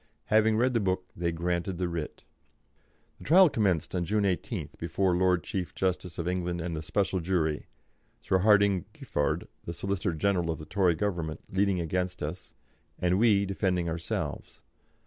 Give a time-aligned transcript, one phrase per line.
[0.33, 2.23] Having read the book they granted the writ.
[3.19, 6.81] The trial commenced on June 18th before the Lord Chief Justice of England and a
[6.81, 7.67] special jury,
[8.23, 12.55] Sir Hardinge Giffard, the Solicitor General of the Tory Government, leading against us,
[12.97, 14.63] and we defending ourselves.